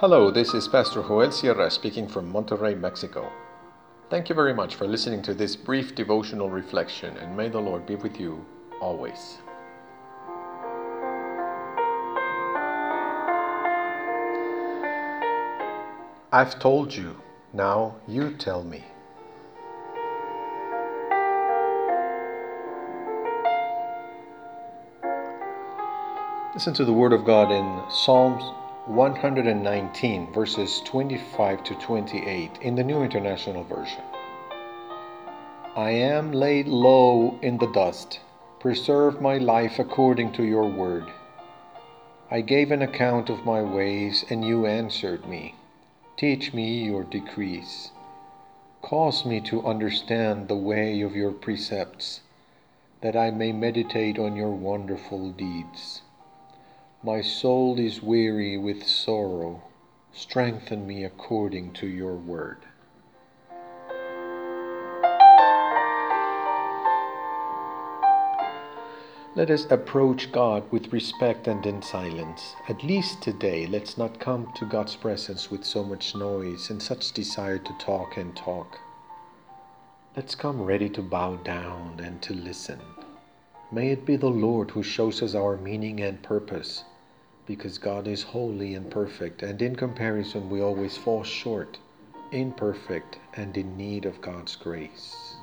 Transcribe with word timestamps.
Hello, 0.00 0.30
this 0.30 0.54
is 0.54 0.66
Pastor 0.66 1.02
Joel 1.02 1.30
Sierra 1.30 1.70
speaking 1.70 2.08
from 2.08 2.32
Monterrey, 2.32 2.74
Mexico. 2.74 3.30
Thank 4.08 4.30
you 4.30 4.34
very 4.34 4.54
much 4.54 4.74
for 4.76 4.86
listening 4.86 5.20
to 5.20 5.34
this 5.34 5.56
brief 5.56 5.94
devotional 5.94 6.48
reflection, 6.48 7.18
and 7.18 7.36
may 7.36 7.50
the 7.50 7.60
Lord 7.60 7.84
be 7.84 7.96
with 7.96 8.18
you 8.18 8.42
always. 8.80 9.36
I've 16.32 16.58
told 16.58 16.94
you, 16.94 17.20
now 17.52 17.96
you 18.08 18.30
tell 18.38 18.64
me. 18.64 18.86
Listen 26.54 26.72
to 26.72 26.86
the 26.86 26.94
Word 26.94 27.12
of 27.12 27.26
God 27.26 27.52
in 27.52 27.82
Psalms 27.90 28.59
119, 28.90 30.32
verses 30.32 30.80
25 30.84 31.62
to 31.62 31.74
28 31.76 32.58
in 32.60 32.74
the 32.74 32.82
New 32.82 33.04
International 33.04 33.62
Version. 33.62 34.02
I 35.76 35.90
am 35.90 36.32
laid 36.32 36.66
low 36.66 37.38
in 37.40 37.58
the 37.58 37.70
dust. 37.70 38.18
Preserve 38.58 39.20
my 39.20 39.38
life 39.38 39.78
according 39.78 40.32
to 40.32 40.42
your 40.42 40.66
word. 40.66 41.04
I 42.32 42.40
gave 42.40 42.72
an 42.72 42.82
account 42.82 43.30
of 43.30 43.44
my 43.44 43.62
ways, 43.62 44.24
and 44.28 44.44
you 44.44 44.66
answered 44.66 45.24
me. 45.24 45.54
Teach 46.16 46.52
me 46.52 46.82
your 46.82 47.04
decrees. 47.04 47.92
Cause 48.82 49.24
me 49.24 49.40
to 49.42 49.64
understand 49.64 50.48
the 50.48 50.56
way 50.56 51.00
of 51.02 51.14
your 51.14 51.30
precepts, 51.30 52.22
that 53.02 53.14
I 53.14 53.30
may 53.30 53.52
meditate 53.52 54.18
on 54.18 54.34
your 54.34 54.50
wonderful 54.50 55.30
deeds. 55.30 56.02
My 57.02 57.22
soul 57.22 57.78
is 57.78 58.02
weary 58.02 58.58
with 58.58 58.86
sorrow. 58.86 59.62
Strengthen 60.12 60.86
me 60.86 61.02
according 61.02 61.72
to 61.80 61.86
your 61.86 62.14
word. 62.14 62.58
Let 69.34 69.48
us 69.50 69.64
approach 69.70 70.30
God 70.30 70.70
with 70.70 70.92
respect 70.92 71.48
and 71.48 71.64
in 71.64 71.80
silence. 71.80 72.54
At 72.68 72.84
least 72.84 73.22
today, 73.22 73.66
let's 73.66 73.96
not 73.96 74.20
come 74.20 74.52
to 74.56 74.66
God's 74.66 74.94
presence 74.94 75.50
with 75.50 75.64
so 75.64 75.82
much 75.82 76.14
noise 76.14 76.68
and 76.68 76.82
such 76.82 77.12
desire 77.12 77.58
to 77.60 77.72
talk 77.78 78.18
and 78.18 78.36
talk. 78.36 78.78
Let's 80.14 80.34
come 80.34 80.60
ready 80.60 80.90
to 80.90 81.00
bow 81.00 81.36
down 81.36 81.98
and 82.04 82.20
to 82.20 82.34
listen. 82.34 82.80
May 83.72 83.90
it 83.90 84.04
be 84.04 84.16
the 84.16 84.28
Lord 84.28 84.72
who 84.72 84.82
shows 84.82 85.22
us 85.22 85.34
our 85.34 85.56
meaning 85.56 86.00
and 86.00 86.22
purpose 86.22 86.84
because 87.50 87.78
God 87.78 88.06
is 88.06 88.22
holy 88.22 88.76
and 88.76 88.88
perfect, 88.88 89.42
and 89.42 89.60
in 89.60 89.74
comparison, 89.74 90.48
we 90.48 90.60
always 90.60 90.96
fall 90.96 91.24
short, 91.24 91.78
imperfect, 92.30 93.18
and 93.34 93.56
in 93.56 93.76
need 93.76 94.04
of 94.04 94.20
God's 94.20 94.54
grace. 94.54 95.34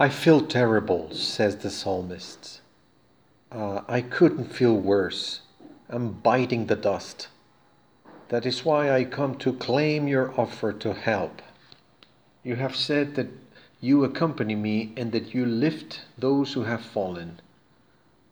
I 0.00 0.08
feel 0.08 0.44
terrible, 0.44 1.14
says 1.14 1.58
the 1.58 1.70
psalmist. 1.70 2.60
Uh, 3.52 3.82
I 3.86 4.00
couldn't 4.00 4.52
feel 4.52 4.74
worse. 4.76 5.42
I'm 5.88 6.10
biting 6.10 6.66
the 6.66 6.74
dust. 6.74 7.28
That 8.30 8.44
is 8.44 8.64
why 8.64 8.90
I 8.90 9.04
come 9.04 9.36
to 9.36 9.52
claim 9.52 10.08
your 10.08 10.34
offer 10.36 10.72
to 10.72 10.92
help. 10.92 11.40
You 12.42 12.56
have 12.56 12.74
said 12.74 13.14
that 13.14 13.43
you 13.84 14.02
accompany 14.02 14.54
me 14.54 14.90
and 14.96 15.12
that 15.12 15.34
you 15.34 15.44
lift 15.44 16.00
those 16.16 16.54
who 16.54 16.62
have 16.62 16.80
fallen. 16.80 17.38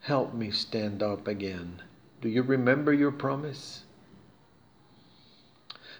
Help 0.00 0.32
me 0.32 0.50
stand 0.50 1.02
up 1.02 1.28
again. 1.28 1.82
Do 2.22 2.30
you 2.30 2.40
remember 2.40 2.90
your 2.90 3.12
promise? 3.12 3.82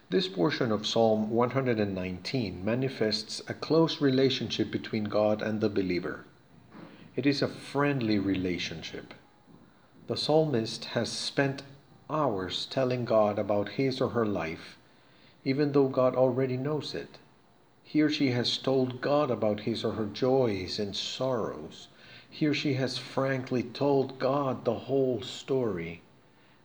This 0.08 0.26
portion 0.26 0.72
of 0.72 0.86
Psalm 0.86 1.28
119 1.28 2.64
manifests 2.64 3.42
a 3.46 3.52
close 3.52 4.00
relationship 4.00 4.70
between 4.70 5.04
God 5.04 5.42
and 5.42 5.60
the 5.60 5.68
believer. 5.68 6.24
It 7.14 7.26
is 7.26 7.42
a 7.42 7.48
friendly 7.48 8.18
relationship. 8.18 9.12
The 10.06 10.16
psalmist 10.16 10.86
has 10.96 11.12
spent 11.12 11.62
hours 12.08 12.66
telling 12.70 13.04
God 13.04 13.38
about 13.38 13.68
his 13.80 14.00
or 14.00 14.08
her 14.10 14.24
life, 14.24 14.78
even 15.44 15.72
though 15.72 15.88
God 15.88 16.14
already 16.14 16.56
knows 16.56 16.94
it. 16.94 17.18
Here 17.84 18.08
she 18.08 18.30
has 18.30 18.56
told 18.58 19.00
God 19.00 19.30
about 19.30 19.60
his 19.60 19.84
or 19.84 19.92
her 19.92 20.06
joys 20.06 20.78
and 20.78 20.96
sorrows. 20.96 21.88
Here 22.30 22.54
she 22.54 22.74
has 22.74 22.96
frankly 22.96 23.62
told 23.62 24.18
God 24.18 24.64
the 24.64 24.74
whole 24.74 25.20
story, 25.20 26.02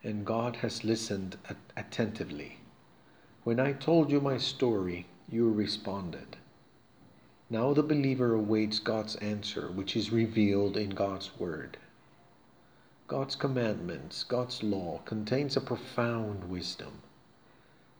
and 0.03 0.25
God 0.25 0.57
has 0.57 0.83
listened 0.85 1.37
attentively. 1.75 2.59
When 3.43 3.59
I 3.59 3.73
told 3.73 4.11
you 4.11 4.21
my 4.21 4.37
story, 4.37 5.07
you 5.29 5.51
responded. 5.51 6.37
Now 7.49 7.73
the 7.73 7.83
believer 7.83 8.33
awaits 8.33 8.79
God's 8.79 9.15
answer, 9.17 9.71
which 9.71 9.95
is 9.95 10.11
revealed 10.11 10.77
in 10.77 10.91
God's 10.91 11.37
Word. 11.39 11.77
God's 13.07 13.35
commandments, 13.35 14.23
God's 14.23 14.63
law, 14.63 14.99
contains 15.05 15.55
a 15.55 15.61
profound 15.61 16.49
wisdom. 16.49 17.01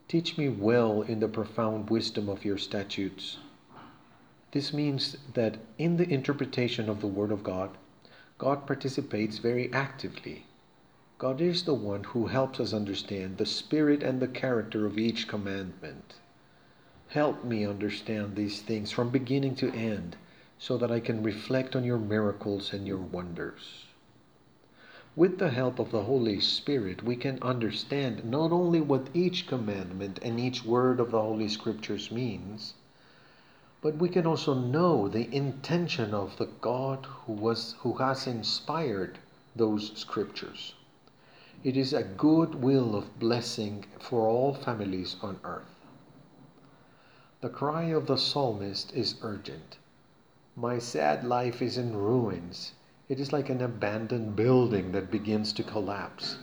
Teach 0.08 0.38
me 0.38 0.48
well 0.48 1.02
in 1.02 1.20
the 1.20 1.28
profound 1.28 1.90
wisdom 1.90 2.30
of 2.30 2.46
your 2.46 2.58
statutes. 2.58 3.40
This 4.52 4.72
means 4.72 5.18
that 5.34 5.58
in 5.78 5.98
the 5.98 6.08
interpretation 6.08 6.88
of 6.88 7.02
the 7.02 7.08
Word 7.08 7.30
of 7.30 7.44
God, 7.44 7.72
God 8.38 8.66
participates 8.66 9.40
very 9.40 9.72
actively. 9.74 10.46
God 11.18 11.42
is 11.42 11.64
the 11.64 11.74
one 11.74 12.06
who 12.06 12.28
helps 12.28 12.60
us 12.62 12.74
understand 12.74 13.38
the 13.38 13.46
spirit 13.46 14.02
and 14.02 14.22
the 14.22 14.30
character 14.30 14.86
of 14.86 14.98
each 14.98 15.28
commandment. 15.28 16.14
Help 17.10 17.44
me 17.44 17.66
understand 17.66 18.36
these 18.36 18.62
things 18.62 18.92
from 18.92 19.10
beginning 19.10 19.56
to 19.56 19.74
end 19.74 20.16
so 20.58 20.78
that 20.78 20.92
I 20.92 21.02
can 21.02 21.22
reflect 21.22 21.76
on 21.76 21.84
your 21.84 21.98
miracles 21.98 22.72
and 22.72 22.88
your 22.88 22.98
wonders. 22.98 23.88
With 25.18 25.40
the 25.40 25.50
help 25.50 25.80
of 25.80 25.90
the 25.90 26.04
Holy 26.04 26.40
Spirit, 26.40 27.02
we 27.02 27.16
can 27.16 27.42
understand 27.42 28.24
not 28.24 28.52
only 28.52 28.80
what 28.80 29.10
each 29.16 29.48
commandment 29.48 30.20
and 30.22 30.40
each 30.40 30.64
word 30.64 31.00
of 31.00 31.10
the 31.10 31.20
Holy 31.20 31.48
Scriptures 31.48 32.12
means, 32.12 32.76
but 33.82 33.96
we 33.96 34.10
can 34.10 34.28
also 34.28 34.54
know 34.54 35.08
the 35.08 35.28
intention 35.36 36.14
of 36.14 36.38
the 36.38 36.46
God 36.62 37.08
who, 37.26 37.34
was, 37.34 37.74
who 37.80 37.94
has 37.94 38.28
inspired 38.28 39.18
those 39.56 39.92
scriptures. 39.96 40.76
It 41.64 41.76
is 41.76 41.94
a 41.94 42.04
good 42.04 42.54
will 42.54 42.96
of 42.96 43.18
blessing 43.18 43.86
for 44.00 44.28
all 44.28 44.54
families 44.54 45.16
on 45.24 45.40
earth. 45.44 45.84
The 47.42 47.50
cry 47.50 47.86
of 47.86 48.06
the 48.06 48.18
psalmist 48.18 48.94
is 48.94 49.16
urgent. 49.24 49.80
My 50.56 50.78
sad 50.78 51.24
life 51.26 51.60
is 51.60 51.76
in 51.76 51.96
ruins. 51.96 52.74
It 53.10 53.22
is 53.22 53.32
like 53.32 53.50
an 53.50 53.62
abandoned 53.62 54.36
building 54.36 54.92
that 54.92 55.10
begins 55.10 55.54
to 55.54 55.64
collapse. 55.64 56.40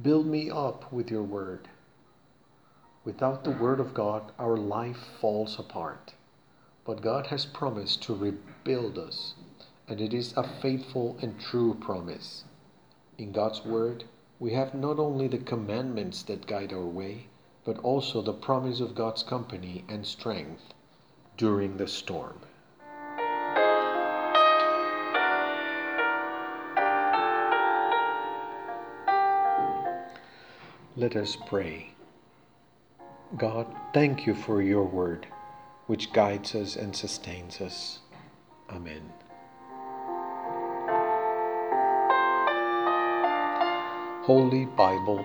Build 0.00 0.24
me 0.26 0.50
up 0.50 0.90
with 0.90 1.10
your 1.10 1.22
word. 1.22 1.68
Without 3.04 3.44
the 3.44 3.50
word 3.50 3.78
of 3.78 3.92
God, 3.92 4.32
our 4.38 4.56
life 4.56 4.96
falls 5.20 5.58
apart. 5.58 6.14
But 6.86 7.02
God 7.02 7.26
has 7.26 7.44
promised 7.44 8.02
to 8.04 8.14
rebuild 8.14 8.98
us, 8.98 9.34
and 9.86 10.00
it 10.00 10.14
is 10.14 10.34
a 10.38 10.42
faithful 10.42 11.18
and 11.20 11.38
true 11.38 11.74
promise. 11.74 12.44
In 13.18 13.32
God's 13.32 13.62
word, 13.62 14.04
we 14.40 14.54
have 14.54 14.72
not 14.72 14.98
only 14.98 15.28
the 15.28 15.36
commandments 15.36 16.22
that 16.22 16.46
guide 16.46 16.72
our 16.72 16.86
way, 16.86 17.26
but 17.66 17.76
also 17.80 18.22
the 18.22 18.32
promise 18.32 18.80
of 18.80 18.94
God's 18.94 19.22
company 19.22 19.84
and 19.86 20.06
strength 20.06 20.72
during 21.36 21.76
the 21.76 21.88
storm. 21.88 22.40
Let 30.98 31.14
us 31.14 31.36
pray. 31.46 31.90
God, 33.36 33.68
thank 33.94 34.26
you 34.26 34.34
for 34.34 34.60
your 34.60 34.82
word, 34.82 35.28
which 35.86 36.12
guides 36.12 36.56
us 36.56 36.74
and 36.74 36.96
sustains 36.96 37.60
us. 37.60 38.00
Amen. 38.68 39.12
Holy 44.24 44.64
Bible, 44.64 45.24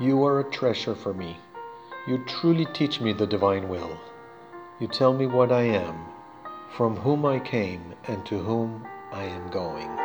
you 0.00 0.24
are 0.24 0.40
a 0.40 0.50
treasure 0.50 0.94
for 0.94 1.12
me. 1.12 1.36
You 2.08 2.24
truly 2.26 2.64
teach 2.72 3.02
me 3.02 3.12
the 3.12 3.26
divine 3.26 3.68
will. 3.68 4.00
You 4.80 4.88
tell 4.88 5.12
me 5.12 5.26
what 5.26 5.52
I 5.52 5.64
am, 5.64 6.06
from 6.78 6.96
whom 6.96 7.26
I 7.26 7.40
came, 7.40 7.92
and 8.08 8.24
to 8.24 8.38
whom 8.38 8.88
I 9.12 9.24
am 9.24 9.50
going. 9.50 10.03